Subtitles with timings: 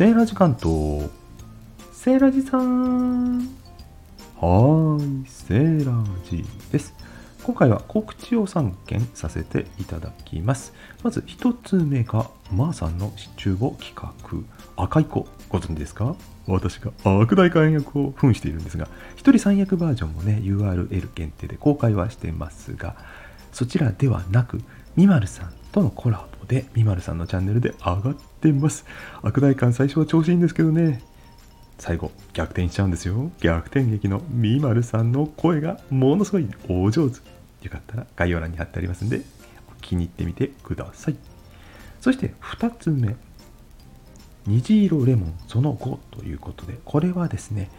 [0.00, 1.10] セーラジ関東。
[1.92, 3.40] セーラジさん。
[3.40, 6.42] はーい、セーラジ
[6.72, 6.94] です。
[7.42, 10.72] 今回は告知を3件させていただきます。
[11.02, 14.82] まず1つ目が、まーさんのシチューを企画。
[14.82, 16.16] 赤い子、ご存知ですか？
[16.46, 22.96] 私が悪大官役を扮しているんですが、1人3役バージョンもね、URL 限定で公開はしてますが、
[23.52, 24.62] そちらではなく、
[24.96, 28.84] みまるさんとのコラボで、みまるさんのチャンネルで上がってます。
[29.22, 31.02] 悪大官最初は調子いいんですけどね、
[31.78, 33.30] 最後逆転しちゃうんですよ。
[33.40, 37.16] 逆転劇のみまるさんの声がものすごいお上手。
[37.62, 39.20] よかったら概要欄に貼ってありますんで
[39.82, 41.16] 気に入ってみてください。
[42.00, 43.16] そして2つ目。
[44.46, 47.70] 虹色レモンその後ということでこれはですね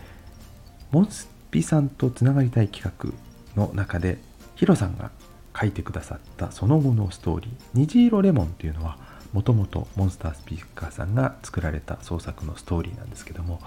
[0.92, 3.12] モンスピさんとつながりたい企画
[3.60, 4.20] の中で
[4.56, 5.12] ヒロさんが
[5.60, 7.52] 書いてくださったその後のストーリー。
[7.74, 8.98] 虹色レモンっていうのは
[9.34, 13.62] もともとモンスタースピーカーさんが作られた創作のストーリーなんですけども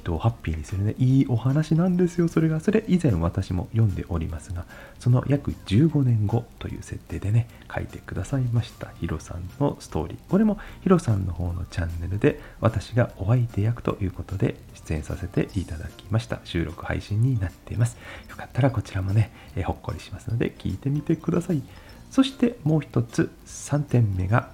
[0.00, 0.94] 人をハッピーにするね。
[0.98, 2.28] いいお話なんですよ。
[2.28, 4.64] それがそれ以前私も読んでおりますが
[4.98, 8.88] その約15年後という設定でね書いてくださいました。
[9.00, 10.18] ヒロさんのストーリー。
[10.28, 16.40] これもヒロさんの方のチャンネルで私がお相手役ということで出演させていただきました。
[16.44, 17.96] 収録配信になっています。
[18.28, 21.62] よかったらこちらもね、えほっこりしますので聞いてみてください。
[22.10, 24.50] そしてもう一つ3点目が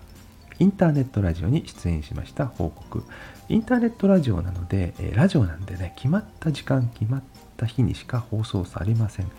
[0.59, 3.05] インターネットラジオに出演しました報告。
[3.49, 7.23] インターネットラジオなので、えラジオなんでね、決まった時間、決まっ
[7.57, 9.31] た日にしか放送されません。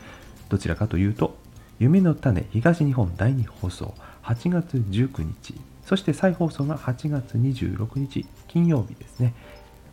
[0.50, 1.36] どちらかというと、
[1.80, 9.34] 夢の種東日本第2放送8月19日、そして再放送が8月26日金曜日ですね。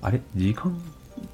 [0.02, 0.20] あれ？
[0.34, 0.78] 時間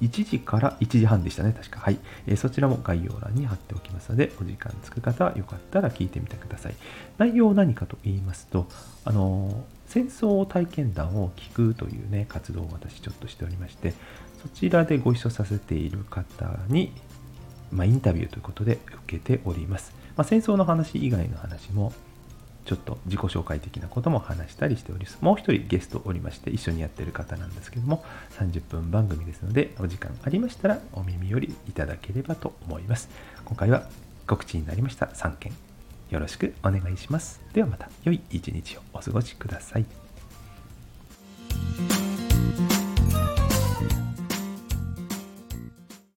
[0.01, 1.79] 1時から1時半でしたね、確か。
[1.79, 1.99] はい。
[2.27, 6.75] えー、そちらも概要欄に貼っておきますので、お時間つく方よかったら聞いてみてください。
[7.17, 8.67] 内容は何かと言いますと、
[9.05, 9.53] あのー、
[9.85, 13.93] 戦争体験談を聞くというね、活動を私ちょっとしておりまして、
[14.41, 16.91] そちらでご一緒させている方に、
[17.71, 19.93] まあ、インタビューということで受けております。
[20.17, 21.93] まあ、戦争の話以外の話も、
[22.71, 25.17] ちょっと自己紹介的なことも話したりしております。
[25.19, 28.01] もう一人ゲストおりまして一緒にやってる方なんですけども
[28.39, 33.09] 30分番組ですのでお時間ありましたらお耳寄りいただければと思います。
[33.43, 33.89] 今回は
[34.25, 35.51] 告知になりました3件
[36.11, 37.41] よろしくお願いします。
[37.51, 40.10] ではまた良い一日をお過ごしください。